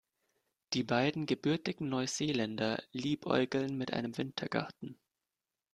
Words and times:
Die 0.73 0.81
beiden 0.81 1.27
gebürtigen 1.27 1.87
Neuseeländer 1.87 2.81
liebäugeln 2.91 3.77
mit 3.77 3.93
einem 3.93 4.17
Wintergarten. 4.17 4.97